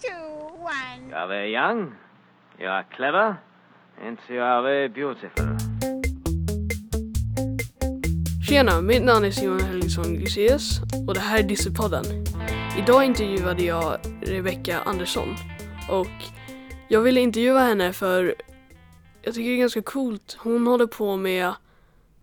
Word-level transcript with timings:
two, 0.00 0.08
one. 0.58 1.08
You 1.08 1.16
are 1.16 1.28
very 1.28 1.52
young, 1.52 1.94
you 2.58 2.68
are 2.68 2.84
clever, 2.96 3.36
and 4.02 4.18
you 4.28 4.42
are 4.42 4.62
very 4.62 4.88
beautiful. 4.88 5.46
Tjena, 8.48 8.80
mitt 8.80 9.02
namn 9.02 9.24
är 9.24 9.30
Simon 9.30 9.60
Helgesson 9.60 10.14
Glyceus 10.14 10.80
och 11.08 11.14
det 11.14 11.20
här 11.20 11.38
är 11.38 11.42
Dissepodden. 11.42 12.04
Idag 12.78 13.04
intervjuade 13.04 13.62
jag 13.62 13.98
Rebecca 14.22 14.80
Andersson 14.80 15.36
och 15.90 16.24
jag 16.88 17.00
ville 17.00 17.20
intervjua 17.20 17.60
henne 17.60 17.92
för 17.92 18.34
jag 19.22 19.34
tycker 19.34 19.50
det 19.50 19.56
är 19.56 19.60
ganska 19.60 19.82
coolt. 19.82 20.36
Hon 20.40 20.66
håller 20.66 20.86
på 20.86 21.16
med 21.16 21.52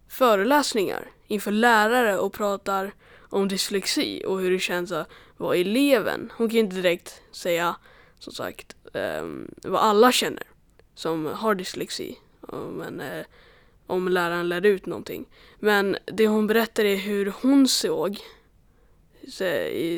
föreläsningar 0.10 1.08
inför 1.28 1.52
lärare 1.52 2.18
och 2.18 2.34
pratar 2.34 2.92
om 3.30 3.48
dyslexi 3.48 4.24
och 4.26 4.40
hur 4.40 4.52
det 4.52 4.60
känns 4.60 4.92
att 4.92 5.10
vara 5.38 5.56
eleven. 5.56 6.32
Hon 6.38 6.50
kan 6.50 6.60
inte 6.60 6.76
direkt 6.76 7.22
säga 7.32 7.76
som 8.20 8.34
sagt 8.34 8.76
um, 8.94 9.52
vad 9.64 9.82
alla 9.82 10.12
känner 10.12 10.44
som 10.96 11.26
har 11.26 11.56
dyslexi. 11.56 12.18
Men 12.72 13.02
uh, 13.02 13.26
om 13.88 14.08
läraren 14.08 14.50
lär 14.50 14.66
ut 14.66 14.86
någonting. 14.86 15.26
Men 15.60 15.98
det 16.06 16.28
hon 16.28 16.48
berättar 16.48 16.86
är 16.86 16.96
hur 16.96 17.34
hon 17.42 17.68
såg 17.68 18.20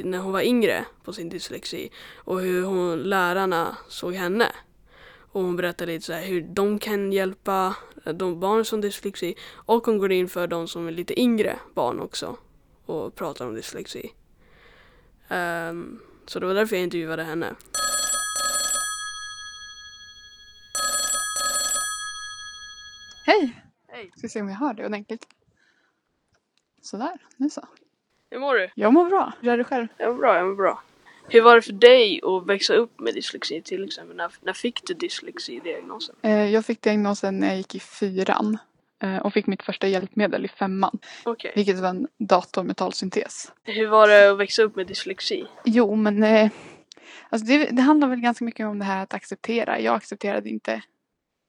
när 0.04 0.18
hon 0.18 0.32
var 0.32 0.42
yngre 0.42 0.86
på 1.04 1.14
sin 1.14 1.30
dyslexi 1.30 1.90
och 2.16 2.42
hur 2.42 2.64
hon, 2.64 3.00
lärarna 3.00 3.78
såg 3.88 4.14
henne. 4.14 4.52
Och 5.32 5.42
hon 5.42 5.56
berättar 5.56 5.86
lite 5.86 6.06
så 6.06 6.14
här 6.14 6.26
hur 6.26 6.42
de 6.42 6.80
kan 6.80 7.14
hjälpa 7.14 7.76
de 8.14 8.40
barn 8.40 8.66
som 8.66 8.78
har 8.80 8.82
dyslexi 8.82 9.36
och 9.52 9.86
hon 9.86 9.98
går 9.98 10.12
in 10.12 10.30
för 10.30 10.48
de 10.48 10.68
som 10.68 10.88
är 10.88 10.92
lite 10.92 11.20
yngre 11.20 11.60
barn 11.74 12.00
också 12.00 12.38
och 12.90 13.16
pratar 13.16 13.48
om 13.48 13.56
dyslexi. 13.56 14.14
Um, 15.30 16.02
så 16.26 16.40
det 16.40 16.46
var 16.46 16.54
därför 16.54 16.76
jag 16.76 16.84
intervjuade 16.84 17.24
henne. 17.24 17.56
Hej! 23.26 23.64
Hej! 23.88 24.12
Ska 24.18 24.28
se 24.28 24.42
om 24.42 24.50
jag 24.50 24.56
hör 24.56 24.74
dig 24.74 24.86
ordentligt. 24.86 25.28
Sådär, 26.82 27.18
nu 27.38 27.50
så. 27.50 27.68
Hur 28.30 28.40
mår 28.40 28.56
du? 28.56 28.70
Jag 28.76 28.94
mår 28.94 29.10
bra. 29.10 29.34
Hur 29.42 29.52
är 29.52 29.58
du 29.58 29.64
själv? 29.64 29.88
Jag 29.98 30.14
mår 30.14 30.22
bra, 30.22 30.36
jag 30.36 30.48
mår 30.48 30.56
bra. 30.56 30.84
Hur 31.28 31.42
var 31.42 31.56
det 31.56 31.62
för 31.62 31.74
dig 31.74 32.22
att 32.24 32.48
växa 32.48 32.74
upp 32.74 33.00
med 33.00 33.14
dyslexi 33.14 33.62
till 33.62 33.84
exempel? 33.86 34.18
När, 34.18 34.32
när 34.42 34.54
fick 34.54 34.88
du 34.88 34.94
dyslexi-diagnosen? 34.94 36.16
Eh, 36.22 36.52
jag 36.52 36.66
fick 36.66 36.82
diagnosen 36.82 37.40
när 37.40 37.48
jag 37.48 37.58
gick 37.58 37.76
i 37.76 37.80
fyran. 37.80 38.58
Eh, 39.02 39.18
och 39.18 39.34
fick 39.34 39.48
mitt 39.48 39.64
första 39.64 39.88
hjälpmedel 39.88 40.46
i 40.46 40.48
femman. 40.48 41.00
Okej. 41.26 41.52
Vilket 41.56 41.80
var 41.80 41.90
en 41.90 42.08
dator 42.18 42.64
med 42.64 42.78
talsyntes. 42.78 43.52
Hur 43.64 43.88
var 43.88 44.08
det 44.08 44.32
att 44.32 44.38
växa 44.38 44.62
upp 44.64 44.76
med 44.76 44.88
dyslexi? 44.88 45.46
Jo, 45.66 45.96
men 45.96 46.24
eh, 46.24 46.52
alltså 47.30 47.48
det, 47.48 47.66
det 47.70 47.82
handlar 47.82 48.08
väl 48.08 48.20
ganska 48.20 48.46
mycket 48.46 48.66
om 48.68 48.80
det 48.80 48.86
här 48.86 49.04
att 49.04 49.14
acceptera. 49.14 49.80
Jag 49.80 49.96
accepterade 49.96 50.50
inte 50.50 50.82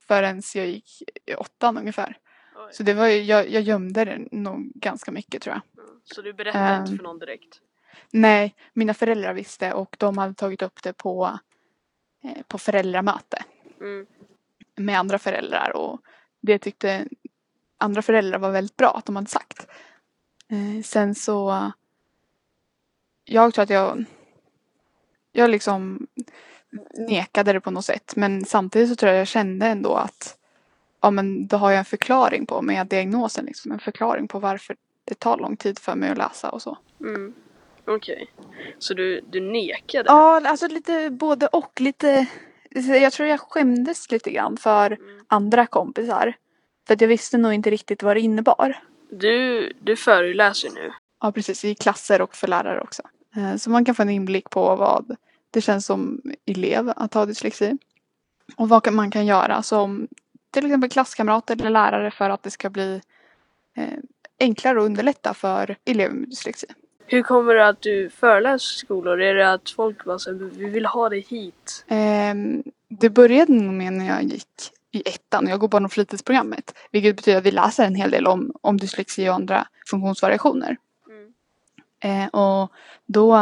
förrän 0.07 0.41
jag 0.55 0.67
gick 0.67 1.01
i 1.25 1.35
åttan 1.35 1.77
ungefär. 1.77 2.17
Oj. 2.55 2.73
Så 2.73 2.83
det 2.83 2.93
var 2.93 3.07
ju, 3.07 3.21
jag, 3.21 3.49
jag 3.49 3.61
gömde 3.61 4.05
det 4.05 4.19
nog 4.31 4.71
ganska 4.75 5.11
mycket 5.11 5.41
tror 5.41 5.55
jag. 5.55 5.83
Mm. 5.85 5.99
Så 6.03 6.21
du 6.21 6.33
berättade 6.33 6.75
inte 6.77 6.91
Ehm. 6.91 6.97
för 6.97 7.03
någon 7.03 7.19
direkt? 7.19 7.61
Nej, 8.11 8.55
mina 8.73 8.93
föräldrar 8.93 9.33
visste 9.33 9.73
och 9.73 9.95
de 9.99 10.17
hade 10.17 10.33
tagit 10.33 10.61
upp 10.61 10.83
det 10.83 10.93
på, 10.93 11.39
eh, 12.23 12.41
på 12.47 12.57
föräldramöte 12.57 13.43
Mm. 13.81 14.05
med 14.75 14.99
andra 14.99 15.19
föräldrar 15.19 15.71
och 15.75 16.01
det 16.41 16.59
tyckte 16.59 17.05
andra 17.81 18.01
föräldrar 18.01 18.39
var 18.39 18.51
väldigt 18.51 18.77
bra 18.77 18.89
att 18.97 19.05
de 19.05 19.15
hade 19.15 19.29
sagt. 19.29 19.67
Eh, 20.49 20.83
sen 20.83 21.15
så 21.15 21.71
jag 23.25 23.53
tror 23.53 23.63
att 23.63 23.69
jag 23.69 24.05
jag 25.31 25.49
liksom 25.49 26.07
nekade 27.09 27.53
det 27.53 27.61
på 27.61 27.71
något 27.71 27.85
sätt 27.85 28.13
men 28.15 28.45
samtidigt 28.45 28.89
så 28.89 28.95
tror 28.95 29.11
jag 29.11 29.19
jag 29.19 29.27
kände 29.27 29.65
ändå 29.65 29.93
att 29.93 30.37
ja 31.01 31.11
men 31.11 31.47
då 31.47 31.57
har 31.57 31.71
jag 31.71 31.79
en 31.79 31.85
förklaring 31.85 32.45
på 32.45 32.61
med 32.61 32.87
diagnosen 32.87 33.45
liksom 33.45 33.71
en 33.71 33.79
förklaring 33.79 34.27
på 34.27 34.39
varför 34.39 34.75
det 35.05 35.19
tar 35.19 35.37
lång 35.37 35.57
tid 35.57 35.79
för 35.79 35.95
mig 35.95 36.09
att 36.09 36.17
läsa 36.17 36.49
och 36.49 36.61
så. 36.61 36.77
Mm. 36.99 37.33
Okej. 37.87 38.31
Så 38.79 38.93
du, 38.93 39.21
du 39.21 39.41
nekade? 39.41 40.03
Ja, 40.09 40.41
alltså 40.49 40.67
lite 40.67 41.09
både 41.09 41.47
och. 41.47 41.81
Lite, 41.81 42.25
jag 43.01 43.13
tror 43.13 43.29
jag 43.29 43.39
skämdes 43.39 44.11
lite 44.11 44.31
grann 44.31 44.57
för 44.57 44.91
Mm. 44.91 45.25
andra 45.27 45.65
kompisar. 45.65 46.33
För 46.87 46.93
att 46.93 47.01
jag 47.01 47.07
visste 47.07 47.37
nog 47.37 47.53
inte 47.53 47.69
riktigt 47.69 48.03
vad 48.03 48.15
det 48.15 48.19
innebar. 48.21 48.77
Du, 49.11 49.71
du 49.81 49.95
föreläser 49.95 50.69
nu? 50.69 50.91
Ja, 51.21 51.31
precis. 51.31 51.65
I 51.65 51.75
klasser 51.75 52.21
och 52.21 52.35
för 52.35 52.47
lärare 52.47 52.81
också. 52.81 53.01
Eh, 53.35 53.55
Så 53.55 53.69
man 53.69 53.85
kan 53.85 53.95
få 53.95 54.01
en 54.01 54.09
inblick 54.09 54.49
på 54.49 54.75
vad 54.75 55.15
det 55.51 55.61
känns 55.61 55.85
som 55.85 56.21
elev 56.45 56.93
att 56.95 57.13
ha 57.13 57.25
dyslexi. 57.25 57.77
Och 58.55 58.69
vad 58.69 58.93
man 58.93 59.11
kan 59.11 59.25
göra 59.25 59.63
som 59.63 60.07
till 60.51 60.65
exempel 60.65 60.89
klasskamrat 60.89 61.49
eller 61.49 61.69
lärare 61.69 62.11
för 62.11 62.29
att 62.29 62.43
det 62.43 62.51
ska 62.51 62.69
bli 62.69 63.01
eh, 63.77 63.97
enklare 64.39 64.79
och 64.79 64.85
underlätta 64.85 65.33
för 65.33 65.75
elever 65.85 66.13
med 66.15 66.29
dyslexi. 66.29 66.67
Hur 67.05 67.21
kommer 67.23 67.55
det 67.55 67.67
att 67.67 67.81
du 67.81 68.09
föreläser 68.09 68.77
skolor? 68.77 69.21
Är 69.21 69.35
det 69.35 69.53
att 69.53 69.69
folk 69.69 70.05
bara 70.05 70.19
säger 70.19 70.37
vi 70.37 70.65
vill 70.69 70.85
ha 70.85 71.09
dig 71.09 71.25
hit? 71.29 71.85
Ehm, 71.87 72.63
det 72.87 73.09
började 73.09 73.53
nog 73.53 73.73
med 73.73 73.93
när 73.93 74.07
jag 74.07 74.23
gick 74.23 74.47
i 74.91 75.09
ettan 75.09 75.45
och 75.45 75.51
jag 75.51 75.59
går 75.59 75.67
barn 75.67 75.85
och 75.85 75.91
fritidsprogrammet. 75.91 76.75
Vilket 76.91 77.15
betyder 77.15 77.37
att 77.37 77.45
vi 77.45 77.51
läser 77.51 77.85
en 77.85 77.95
hel 77.95 78.11
del 78.11 78.27
om, 78.27 78.51
om 78.61 78.77
dyslexi 78.77 79.29
och 79.29 79.33
andra 79.33 79.67
funktionsvariationer. 79.87 80.77
Mm. 81.09 82.23
Eh, 82.23 82.27
och 82.27 82.71
då 83.05 83.35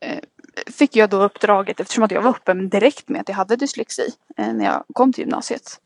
eh, 0.00 0.18
fick 0.66 0.96
jag 0.96 1.10
då 1.10 1.22
uppdraget, 1.22 1.80
eftersom 1.80 2.04
att 2.04 2.10
jag 2.10 2.22
var 2.22 2.30
öppen 2.30 2.68
direkt 2.68 3.08
med 3.08 3.20
att 3.20 3.28
jag 3.28 3.36
hade 3.36 3.56
dyslexi 3.56 4.14
eh, 4.36 4.52
när 4.52 4.64
jag 4.64 4.84
kom 4.92 5.12
till 5.12 5.22
gymnasiet. 5.22 5.80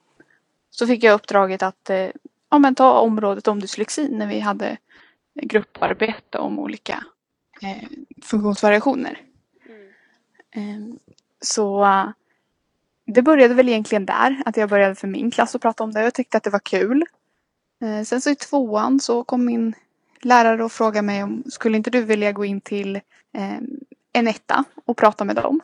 Så 0.70 0.86
fick 0.86 1.04
jag 1.04 1.14
uppdraget 1.14 1.62
att 1.62 1.90
eh, 1.90 2.08
ja, 2.50 2.58
men 2.58 2.74
ta 2.74 2.98
området 3.00 3.48
om 3.48 3.60
dyslexi 3.60 4.08
när 4.08 4.26
vi 4.26 4.40
hade 4.40 4.76
grupparbete 5.34 6.38
om 6.38 6.58
olika 6.58 7.04
eh, 7.62 7.88
funktionsvariationer. 8.22 9.20
Eh, 10.50 10.94
Så 11.40 11.84
det 13.14 13.22
började 13.22 13.54
väl 13.54 13.68
egentligen 13.68 14.06
där, 14.06 14.42
att 14.46 14.56
jag 14.56 14.68
började 14.68 14.94
för 14.94 15.08
min 15.08 15.30
klass 15.30 15.54
att 15.54 15.62
prata 15.62 15.84
om 15.84 15.92
det 15.92 16.06
och 16.06 16.14
tyckte 16.14 16.36
att 16.36 16.42
det 16.42 16.50
var 16.50 16.58
kul. 16.58 17.04
Eh, 17.82 18.02
sen 18.02 18.20
så 18.20 18.30
i 18.30 18.34
tvåan 18.34 19.00
så 19.00 19.24
kom 19.24 19.44
min 19.44 19.74
lärare 20.22 20.64
och 20.64 20.72
frågade 20.72 21.06
mig 21.06 21.22
om 21.22 21.42
skulle 21.46 21.76
inte 21.76 21.90
du 21.90 22.02
vilja 22.02 22.32
gå 22.32 22.44
in 22.44 22.60
till 22.60 23.00
ehm, 23.34 23.66
en 24.12 24.28
etta 24.28 24.64
och 24.84 24.96
prata 24.96 25.24
med 25.24 25.36
dem. 25.36 25.60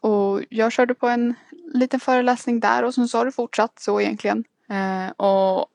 Och 0.00 0.42
jag 0.48 0.72
körde 0.72 0.94
på 0.94 1.08
en 1.08 1.34
liten 1.74 2.00
föreläsning 2.00 2.60
där 2.60 2.82
och 2.82 2.94
sen 2.94 3.08
så 3.08 3.18
har 3.18 3.24
det 3.24 3.32
fortsatt 3.32 3.78
så 3.80 4.00
egentligen. 4.00 4.44
Eh, 4.70 5.10
och 5.10 5.66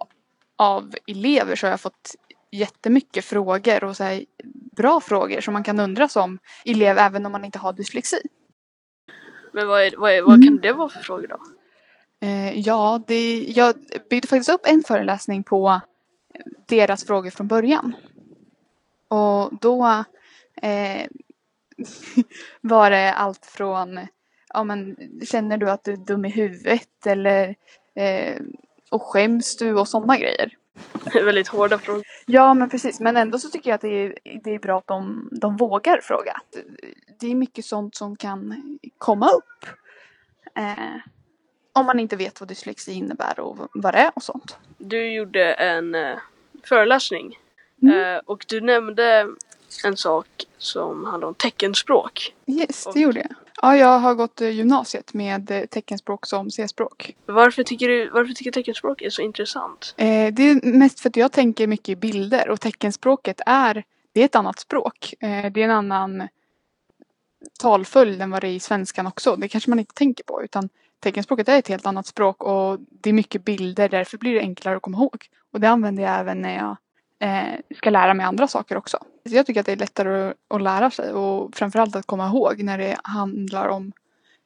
av 0.55 0.95
elever 1.07 1.55
så 1.55 1.65
har 1.65 1.71
jag 1.71 1.81
fått 1.81 2.15
jättemycket 2.51 3.25
frågor 3.25 3.83
och 3.83 3.97
så 3.97 4.03
här, 4.03 4.25
bra 4.75 5.01
frågor 5.01 5.41
som 5.41 5.53
man 5.53 5.63
kan 5.63 5.79
undra 5.79 6.07
som 6.07 6.39
elev 6.65 6.97
även 6.97 7.25
om 7.25 7.31
man 7.31 7.45
inte 7.45 7.59
har 7.59 7.73
dyslexi. 7.73 8.21
Men 9.53 9.67
vad, 9.67 9.81
är, 9.81 9.93
vad, 9.97 10.11
är, 10.11 10.21
vad 10.21 10.43
kan 10.43 10.57
det 10.57 10.73
vara 10.73 10.89
för 10.89 10.99
frågor 10.99 11.27
då? 11.27 11.39
Eh, 12.27 12.59
ja, 12.59 13.01
det, 13.07 13.43
jag 13.43 13.75
byggde 14.09 14.27
faktiskt 14.27 14.49
upp 14.49 14.65
en 14.65 14.83
föreläsning 14.83 15.43
på 15.43 15.81
deras 16.65 17.05
frågor 17.05 17.29
från 17.29 17.47
början. 17.47 17.95
Och 19.07 19.53
då 19.61 20.03
eh, 20.61 21.07
var 22.61 22.89
det 22.89 23.13
allt 23.13 23.45
från 23.45 23.99
ja, 24.53 24.63
men, 24.63 24.95
känner 25.25 25.57
du 25.57 25.69
att 25.69 25.83
du 25.83 25.93
är 25.93 25.97
dum 25.97 26.25
i 26.25 26.29
huvudet 26.29 27.05
eller 27.05 27.55
eh, 27.95 28.41
och 28.91 29.03
skäms 29.03 29.57
du 29.57 29.73
och 29.73 29.87
sådana 29.87 30.17
grejer. 30.17 30.57
Väldigt 31.13 31.47
hårda 31.47 31.77
frågor. 31.79 32.03
Ja, 32.25 32.53
men 32.53 32.69
precis. 32.69 32.99
Men 32.99 33.17
ändå 33.17 33.39
så 33.39 33.49
tycker 33.49 33.69
jag 33.69 33.75
att 33.75 33.81
det 33.81 33.87
är, 34.05 34.17
det 34.43 34.55
är 34.55 34.59
bra 34.59 34.77
att 34.77 34.87
de, 34.87 35.29
de 35.31 35.57
vågar 35.57 36.01
fråga. 36.03 36.41
Det 37.19 37.27
är 37.31 37.35
mycket 37.35 37.65
sånt 37.65 37.95
som 37.95 38.15
kan 38.15 38.69
komma 38.97 39.29
upp. 39.29 39.65
Eh, 40.55 40.95
om 41.73 41.85
man 41.85 41.99
inte 41.99 42.15
vet 42.15 42.39
vad 42.39 42.47
dyslexi 42.49 42.91
innebär 42.93 43.39
och 43.39 43.57
vad 43.73 43.93
det 43.93 43.97
är 43.97 44.11
och 44.15 44.23
sånt. 44.23 44.57
Du 44.77 45.13
gjorde 45.13 45.53
en 45.53 45.95
eh, 45.95 46.17
föreläsning 46.63 47.39
Mm. 47.81 48.15
eh, 48.15 48.21
och 48.25 48.45
du 48.49 48.61
nämnde 48.61 49.27
en 49.85 49.97
sak 49.97 50.27
som 50.57 51.05
handlar 51.05 51.27
om 51.27 51.33
teckenspråk. 51.33 52.33
Yes, 52.47 52.85
Och- 52.85 52.93
det 52.93 52.99
gjorde 52.99 53.19
jag. 53.19 53.29
Ja, 53.63 53.77
jag 53.77 53.99
har 53.99 54.15
gått 54.15 54.41
eh, 54.41 54.49
gymnasiet 54.49 55.13
med 55.13 55.51
eh, 55.51 55.65
teckenspråk 55.65 56.25
som 56.25 56.51
C-språk. 56.51 57.15
Varför 57.25 57.63
tycker 57.63 57.87
du 57.87 58.09
varför 58.09 58.33
tycker 58.33 58.51
teckenspråk 58.51 59.01
är 59.01 59.09
så 59.09 59.21
intressant? 59.21 59.95
Eh, 59.97 60.33
det 60.33 60.49
är 60.49 60.77
mest 60.77 60.99
för 60.99 61.09
att 61.09 61.15
jag 61.15 61.31
tänker 61.31 61.67
mycket 61.67 61.89
i 61.89 61.95
bilder 61.95 62.49
och 62.49 62.61
teckenspråket 62.61 63.41
är, 63.45 63.83
det 64.13 64.21
är 64.21 64.25
ett 64.25 64.35
annat 64.35 64.59
språk. 64.59 65.13
Eh, 65.19 65.51
det 65.51 65.61
är 65.61 65.65
en 65.65 65.71
annan 65.71 66.27
talföljd 67.59 68.21
än 68.21 68.31
vad 68.31 68.41
det 68.41 68.47
är 68.47 68.53
i 68.53 68.59
svenskan 68.59 69.07
också. 69.07 69.35
Det 69.35 69.47
kanske 69.47 69.69
man 69.69 69.79
inte 69.79 69.93
tänker 69.93 70.23
på 70.23 70.43
utan 70.43 70.69
teckenspråket 70.99 71.49
är 71.49 71.59
ett 71.59 71.67
helt 71.67 71.85
annat 71.85 72.07
språk 72.07 72.43
och 72.43 72.79
det 72.79 73.09
är 73.09 73.13
mycket 73.13 73.45
bilder 73.45 73.89
därför 73.89 74.17
blir 74.17 74.33
det 74.33 74.39
enklare 74.39 74.75
att 74.75 74.81
komma 74.81 74.97
ihåg. 74.97 75.25
Och 75.53 75.59
det 75.59 75.69
använder 75.69 76.03
jag 76.03 76.19
även 76.19 76.41
när 76.41 76.55
jag 76.55 76.77
eh, 77.29 77.59
ska 77.77 77.89
lära 77.89 78.13
mig 78.13 78.25
andra 78.25 78.47
saker 78.47 78.77
också. 78.77 78.97
Jag 79.23 79.45
tycker 79.45 79.59
att 79.59 79.65
det 79.65 79.71
är 79.71 79.75
lättare 79.75 80.33
att, 80.47 80.61
lära 80.61 80.91
sig 80.91 81.13
och 81.13 81.55
framförallt 81.55 81.95
att 81.95 82.05
komma 82.05 82.27
ihåg 82.27 82.63
när 82.63 82.77
det 82.77 82.97
handlar 83.03 83.67
om 83.67 83.91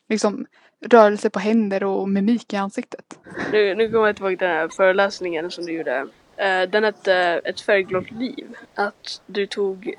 liksom, 0.10 0.46
rörelse 0.86 1.30
på 1.30 1.40
händer 1.40 1.84
och 1.84 2.10
mimik 2.10 2.54
i 2.54 2.56
ansiktet. 2.56 3.20
Nu, 3.52 3.76
nu 3.76 3.92
kommer 3.92 4.08
jag 4.08 4.16
tillbaka 4.16 4.38
till 4.38 4.48
den 4.48 4.56
här 4.58 4.68
föreläsningen 4.68 5.52
som 5.52 5.66
du 5.66 5.72
gjorde. 5.72 6.08
Eh, 6.38 6.70
Den 6.70 6.84
hette 6.84 7.14
Ett 7.46 7.62
färgglott 7.62 8.12
liv. 8.12 8.56
Att 8.76 9.22
du 9.26 9.48
tog, 9.48 9.94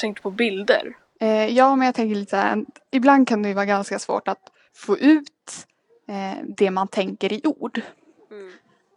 tänkte 0.00 0.22
på 0.22 0.30
bilder. 0.30 0.96
Eh, 1.20 1.46
ja, 1.46 1.76
men 1.76 1.86
jag 1.86 1.94
tänker 1.94 2.14
lite 2.14 2.30
så 2.30 2.36
här, 2.36 2.64
ibland 2.90 3.28
kan 3.28 3.42
det 3.42 3.54
vara 3.54 3.64
ganska 3.64 3.98
svårt 3.98 4.28
att 4.28 4.52
få 4.74 4.98
ut 4.98 5.66
eh, 6.08 6.44
det 6.56 6.70
man 6.70 6.88
tänker 6.88 7.32
i 7.32 7.40
ord. 7.44 7.80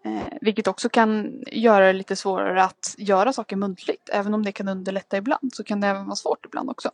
Eh, 0.05 0.38
vilket 0.41 0.67
också 0.67 0.89
kan 0.89 1.44
göra 1.47 1.88
det 1.88 1.94
lite 1.94 2.15
svårare 2.15 2.63
att 2.63 2.95
göra 2.97 3.33
saker 3.33 3.55
muntligt. 3.55 4.09
Även 4.13 4.33
om 4.33 4.44
det 4.44 4.51
kan 4.51 4.67
underlätta 4.67 5.17
ibland 5.17 5.53
så 5.53 5.63
kan 5.63 5.81
det 5.81 5.88
även 5.88 6.05
vara 6.05 6.15
svårt 6.15 6.45
ibland 6.45 6.69
också. 6.69 6.91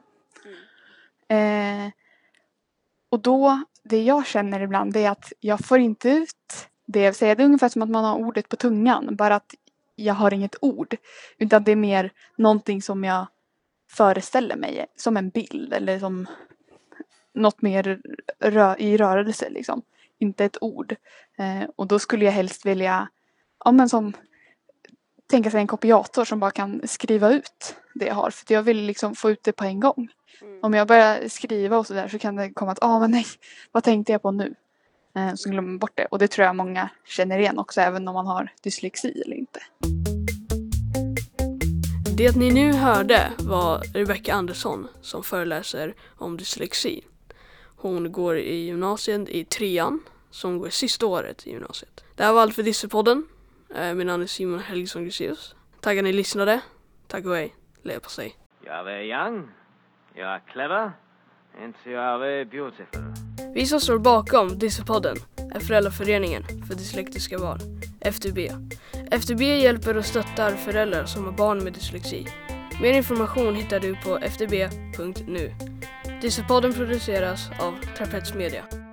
Eh, 1.27 1.91
och 3.09 3.19
då, 3.19 3.63
det 3.83 4.03
jag 4.03 4.27
känner 4.27 4.59
ibland 4.59 4.93
det 4.93 5.03
är 5.05 5.11
att 5.11 5.33
jag 5.39 5.65
får 5.65 5.79
inte 5.79 6.09
ut 6.09 6.67
det 6.85 7.01
jag 7.01 7.15
säger. 7.15 7.35
Det 7.35 7.43
är 7.43 7.45
ungefär 7.45 7.69
som 7.69 7.81
att 7.81 7.89
man 7.89 8.03
har 8.03 8.15
ordet 8.15 8.49
på 8.49 8.55
tungan. 8.55 9.15
Bara 9.15 9.35
att 9.35 9.55
jag 9.95 10.13
har 10.13 10.33
inget 10.33 10.55
ord. 10.61 10.95
Utan 11.37 11.63
det 11.63 11.71
är 11.71 11.75
mer 11.75 12.11
någonting 12.35 12.81
som 12.81 13.03
jag 13.03 13.27
föreställer 13.91 14.55
mig. 14.55 14.85
Som 14.95 15.17
en 15.17 15.29
bild 15.29 15.73
eller 15.73 15.99
som 15.99 16.27
något 17.33 17.61
mer 17.61 18.01
rö- 18.39 18.77
i 18.77 18.97
rörelse 18.97 19.49
liksom. 19.49 19.81
Inte 20.19 20.45
ett 20.45 20.57
ord. 20.61 20.95
Eh, 21.37 21.69
och 21.75 21.87
då 21.87 21.99
skulle 21.99 22.25
jag 22.25 22.31
helst 22.31 22.65
vilja, 22.65 23.07
ja 23.65 23.71
men 23.71 23.89
som 23.89 24.13
tänka 25.29 25.51
sig 25.51 25.59
en 25.59 25.67
kopiator 25.67 26.25
som 26.25 26.39
bara 26.39 26.51
kan 26.51 26.81
skriva 26.87 27.31
ut 27.31 27.75
det 27.93 28.05
jag 28.05 28.15
har. 28.15 28.31
För 28.31 28.53
jag 28.53 28.63
vill 28.63 28.77
liksom 28.77 29.15
få 29.15 29.31
ut 29.31 29.43
det 29.43 29.51
på 29.51 29.63
en 29.63 29.79
gång. 29.79 30.07
Om 30.61 30.73
jag 30.73 30.87
börjar 30.87 31.27
skriva 31.27 31.77
och 31.77 31.87
sådär 31.87 32.07
så 32.07 32.19
kan 32.19 32.35
det 32.35 32.53
komma 32.53 32.71
att, 32.71 32.83
ah 32.83 32.99
men 32.99 33.11
nej, 33.11 33.25
vad 33.71 33.83
tänkte 33.83 34.11
jag 34.11 34.21
på 34.21 34.31
nu? 34.31 34.55
Eh, 35.15 35.33
så 35.35 35.49
glömmer 35.49 35.69
man 35.69 35.79
bort 35.79 35.95
det. 35.95 36.05
Och 36.05 36.19
det 36.19 36.27
tror 36.27 36.45
jag 36.45 36.55
många 36.55 36.89
känner 37.05 37.39
igen 37.39 37.59
också, 37.59 37.81
även 37.81 38.07
om 38.07 38.13
man 38.13 38.27
har 38.27 38.51
dyslexi 38.63 39.21
eller 39.25 39.35
inte. 39.35 39.59
Det 42.17 42.35
ni 42.35 42.51
nu 42.51 42.73
hörde 42.73 43.31
var 43.39 43.81
Rebecca 43.93 44.33
Andersson 44.33 44.87
som 45.01 45.23
föreläser 45.23 45.95
om 46.17 46.37
dyslexi. 46.37 47.03
Hon 47.81 48.11
går 48.11 48.37
i 48.37 48.55
gymnasiet 48.65 49.29
i 49.29 49.43
trean, 49.45 49.99
som 50.31 50.59
går 50.59 50.69
sista 50.69 51.05
året 51.05 51.47
i 51.47 51.51
gymnasiet. 51.51 52.03
Det 52.15 52.23
här 52.23 52.33
var 52.33 52.41
allt 52.41 52.55
för 52.55 52.63
Dissepodden. 52.63 53.27
Eh, 53.75 53.93
Min 53.93 54.07
namn 54.07 54.23
är 54.23 54.27
Simon 54.27 54.59
Helgesson 54.59 55.03
Gruseus. 55.03 55.55
Tack 55.81 55.97
att 55.97 56.03
ni 56.03 56.13
lyssnade. 56.13 56.61
Tack 57.07 57.25
och 57.25 57.35
hej. 57.35 57.55
Leverpastej. 57.83 58.35
Jag 58.65 58.91
är 58.93 59.01
young, 59.01 59.47
jag 60.15 60.27
är 60.35 60.39
clever, 60.39 60.91
and 61.63 61.73
jag 61.85 62.27
är 62.27 62.45
beautiful. 62.45 63.01
Vi 63.53 63.65
som 63.65 63.79
står 63.79 63.99
bakom 63.99 64.59
Dissepodden 64.59 65.15
är 65.53 65.59
Föräldraföreningen 65.59 66.43
för 66.43 66.75
dyslektiska 66.75 67.37
barn, 67.39 67.59
FDB. 68.01 68.37
FDB 69.11 69.41
hjälper 69.41 69.97
och 69.97 70.05
stöttar 70.05 70.51
föräldrar 70.51 71.05
som 71.05 71.25
har 71.25 71.31
barn 71.31 71.63
med 71.63 71.73
dyslexi. 71.73 72.27
Mer 72.81 72.93
information 72.93 73.55
hittar 73.55 73.79
du 73.79 73.95
på 73.95 74.17
fdb.nu. 74.17 75.53
Dieselpodden 76.21 76.73
produceras 76.73 77.49
av 77.59 77.79
Trapets 77.97 78.33
Media. 78.33 78.88